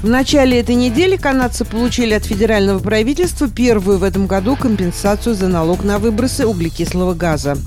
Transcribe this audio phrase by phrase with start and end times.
[0.00, 5.48] В начале этой недели канадцы получили от федерального правительства первую в этом году компенсацию за
[5.48, 7.58] налог на выбросы углекислого газа.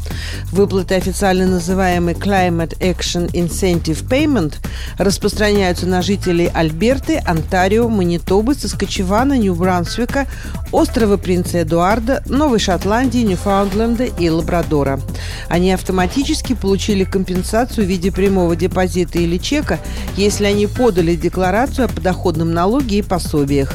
[0.54, 4.56] Выплаты, официально называемые Climate Action Incentive Payment,
[4.98, 10.26] распространяются на жителей Альберты, Онтарио, Манитобы, Соскочевана, Нью-Брансвика,
[10.72, 15.02] острова Принца Эдуарда, Новой Шотландии, Ньюфаундленда и Лабрадора.
[15.50, 19.80] Они автоматически получили компенсацию в виде прямого депозита или чека,
[20.16, 23.74] если они подали декларацию о подоходе подоходном налоге и пособиях.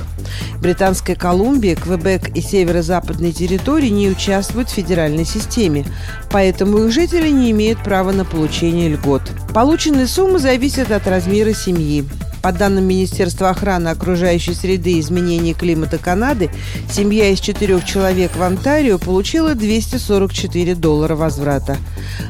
[0.61, 5.85] Британская Колумбия, Квебек и северо-западные территории не участвуют в федеральной системе,
[6.31, 9.23] поэтому их жители не имеют права на получение льгот.
[9.53, 12.05] Полученные суммы зависят от размера семьи.
[12.47, 16.49] По данным Министерства охраны окружающей среды и изменения климата Канады,
[16.89, 21.77] семья из четырех человек в Онтарио получила 244 доллара возврата.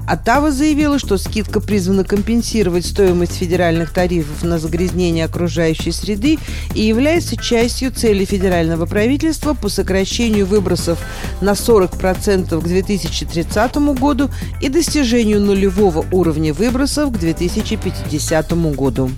[0.08, 6.38] Оттава заявила, что скидка призвана компенсировать стоимость федеральных тарифов на загрязнение окружающей среды
[6.74, 10.98] и является частью цели федерального правительства по сокращению выбросов
[11.42, 14.30] на 40% к 2030 году
[14.62, 19.10] и достижению нулевого уровня выбросов к 2050 году.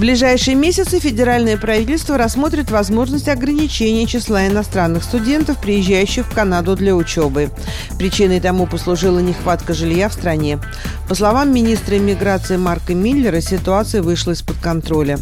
[0.00, 6.96] В ближайшие месяцы федеральное правительство рассмотрит возможность ограничения числа иностранных студентов, приезжающих в Канаду для
[6.96, 7.50] учебы.
[7.98, 10.58] Причиной тому послужила нехватка жилья в стране.
[11.06, 15.18] По словам министра иммиграции Марка Миллера, ситуация вышла из-под контроля.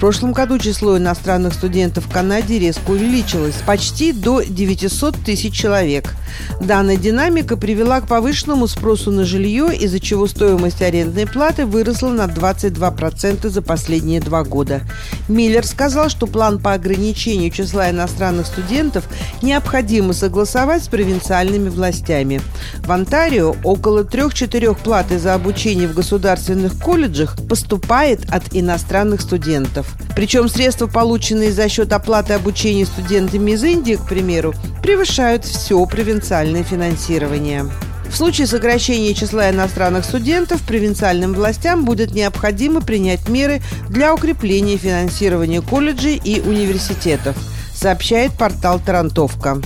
[0.00, 6.14] Прошлом году число иностранных студентов в Канаде резко увеличилось– почти до 900 тысяч человек.
[6.58, 12.24] Данная динамика привела к повышенному спросу на жилье, из-за чего стоимость арендной платы выросла на
[12.24, 14.80] 22% за последние два года.
[15.28, 19.04] Миллер сказал, что план по ограничению числа иностранных студентов
[19.42, 22.40] необходимо согласовать с провинциальными властями.
[22.78, 29.89] В Онтарио около трех-четырех платы за обучение в государственных колледжах поступает от иностранных студентов.
[30.14, 36.62] Причем средства, полученные за счет оплаты обучения студентами из Индии, к примеру, превышают все провинциальное
[36.62, 37.66] финансирование.
[38.10, 45.62] В случае сокращения числа иностранных студентов провинциальным властям будет необходимо принять меры для укрепления финансирования
[45.62, 47.36] колледжей и университетов,
[47.72, 49.62] сообщает портал «Тарантовка».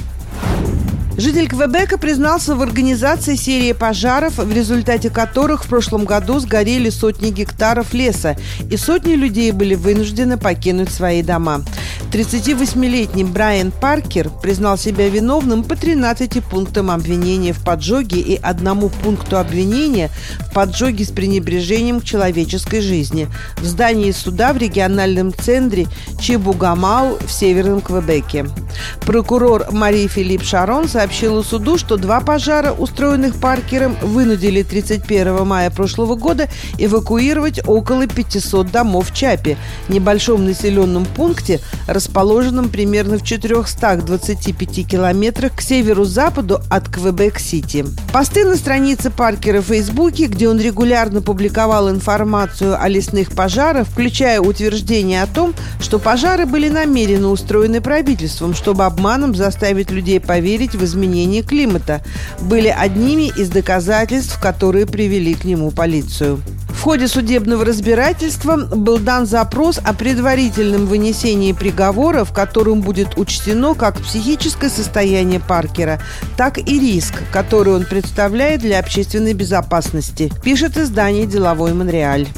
[1.17, 7.31] Житель Квебека признался в организации серии пожаров, в результате которых в прошлом году сгорели сотни
[7.31, 8.37] гектаров леса,
[8.69, 11.63] и сотни людей были вынуждены покинуть свои дома.
[12.11, 19.39] 38-летний Брайан Паркер признал себя виновным по 13 пунктам обвинения в поджоге и одному пункту
[19.39, 20.11] обвинения
[20.41, 25.87] в поджоге с пренебрежением к человеческой жизни в здании суда в региональном центре
[26.21, 28.47] Чебугамау в Северном Квебеке.
[29.07, 31.04] Прокурор Мари Филипп Шарон сообщила
[31.43, 36.49] суду, что два пожара, устроенных Паркером, вынудили 31 мая прошлого года
[36.79, 39.57] эвакуировать около 500 домов в Чапе,
[39.89, 47.85] небольшом населенном пункте, расположенном примерно в 425 километрах к северу-западу от Квебек-Сити.
[48.13, 54.41] Посты на странице Паркера в Фейсбуке, где он регулярно публиковал информацию о лесных пожарах, включая
[54.41, 60.85] утверждение о том, что пожары были намеренно устроены правительством, чтобы обманом заставить людей поверить в
[60.94, 62.03] изменение климата,
[62.41, 66.41] были одними из доказательств, которые привели к нему полицию.
[66.69, 73.75] В ходе судебного разбирательства был дан запрос о предварительном вынесении приговора, в котором будет учтено
[73.75, 76.00] как психическое состояние Паркера,
[76.37, 82.28] так и риск, который он представляет для общественной безопасности, пишет издание «Деловой Монреаль».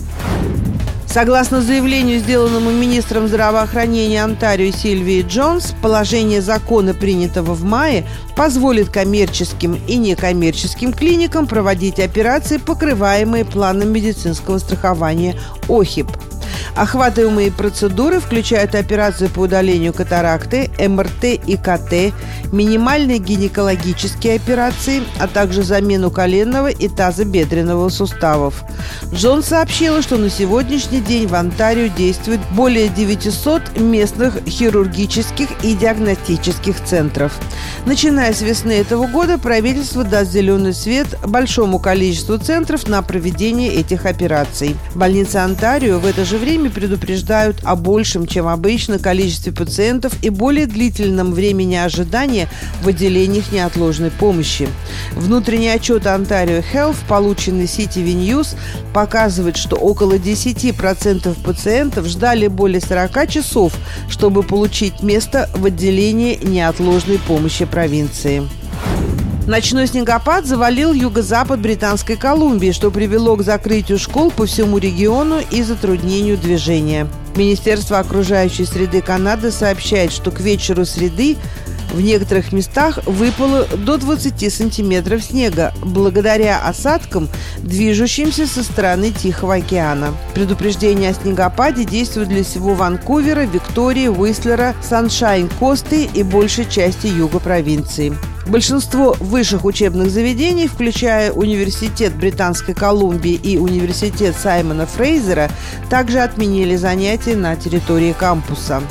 [1.06, 8.06] Согласно заявлению, сделанному министром здравоохранения Онтарио Сильвии Джонс, положение закона, принятого в мае,
[8.36, 15.36] позволит коммерческим и некоммерческим клиникам проводить операции, покрываемые планом медицинского страхования
[15.68, 16.08] ОХИП–
[16.76, 22.14] Охватываемые процедуры включают операцию по удалению катаракты, МРТ и КТ,
[22.52, 28.62] минимальные гинекологические операции, а также замену коленного и тазобедренного суставов.
[29.10, 36.84] Джон сообщила, что на сегодняшний день в Онтарио действует более 900 местных хирургических и диагностических
[36.84, 37.32] центров.
[37.86, 44.04] Начиная с весны этого года правительство даст зеленый свет большому количеству центров на проведение этих
[44.04, 44.76] операций.
[44.94, 50.30] Больница Онтарио в это же время властями предупреждают о большем, чем обычно, количестве пациентов и
[50.30, 52.48] более длительном времени ожидания
[52.82, 54.68] в отделениях неотложной помощи.
[55.12, 58.56] Внутренний отчет Ontario Health, полученный CTV News,
[58.92, 63.72] показывает, что около 10% пациентов ждали более 40 часов,
[64.08, 68.42] чтобы получить место в отделении неотложной помощи провинции.
[69.46, 75.62] Ночной снегопад завалил юго-запад Британской Колумбии, что привело к закрытию школ по всему региону и
[75.62, 77.06] затруднению движения.
[77.36, 81.36] Министерство окружающей среды Канады сообщает, что к вечеру среды
[81.94, 87.28] в некоторых местах выпало до 20 сантиметров снега, благодаря осадкам,
[87.58, 90.12] движущимся со стороны Тихого океана.
[90.34, 98.12] Предупреждение о снегопаде действует для всего Ванкувера, Виктории, Уислера, Саншайн-Косты и большей части юга провинции.
[98.46, 105.50] Большинство высших учебных заведений, включая Университет Британской Колумбии и Университет Саймона Фрейзера,
[105.90, 108.82] также отменили занятия на территории кампуса.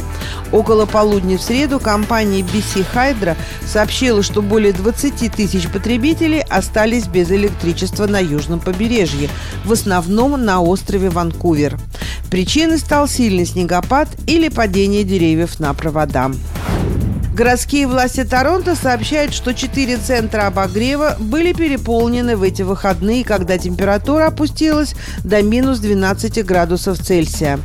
[0.51, 7.31] Около полудня в среду компания BC Hydro сообщила, что более 20 тысяч потребителей остались без
[7.31, 9.29] электричества на южном побережье,
[9.63, 11.79] в основном на острове Ванкувер.
[12.29, 16.31] Причиной стал сильный снегопад или падение деревьев на провода.
[17.35, 24.27] Городские власти Торонто сообщают, что четыре центра обогрева были переполнены в эти выходные, когда температура
[24.27, 24.95] опустилась
[25.25, 27.59] до минус 12 градусов Цельсия.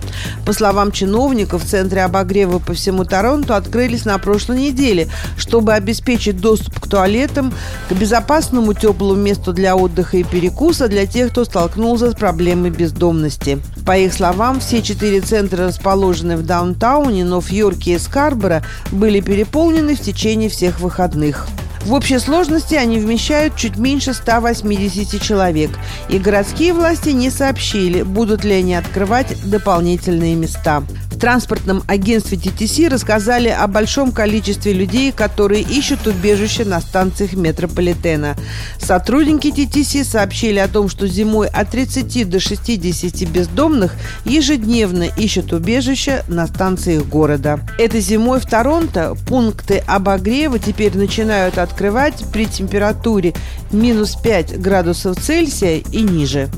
[0.44, 5.06] По словам чиновников, центры обогрева по всему Торонто открылись на прошлой неделе,
[5.37, 7.55] чтобы обеспечить доступ к туалетам,
[7.88, 13.61] к безопасному теплому месту для отдыха и перекуса для тех, кто столкнулся с проблемой бездомности.
[13.91, 19.19] По их словам, все четыре центра, расположенные в Даунтауне, но в Йорке и Скарборо, были
[19.19, 21.49] переполнены в течение всех выходных.
[21.85, 25.71] В общей сложности они вмещают чуть меньше 180 человек,
[26.09, 30.82] и городские власти не сообщили, будут ли они открывать дополнительные места
[31.21, 38.37] транспортном агентстве TTC рассказали о большом количестве людей, которые ищут убежище на станциях метрополитена.
[38.79, 43.94] Сотрудники TTC сообщили о том, что зимой от 30 до 60 бездомных
[44.25, 47.61] ежедневно ищут убежище на станциях города.
[47.79, 53.32] Этой зимой в Торонто пункты обогрева теперь начинают открывать при температуре
[53.70, 56.49] минус 5 градусов Цельсия и ниже.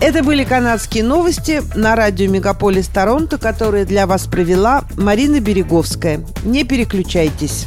[0.00, 6.24] Это были канадские новости на радио «Мегаполис Торонто», которые для вас провела Марина Береговская.
[6.44, 7.66] Не переключайтесь.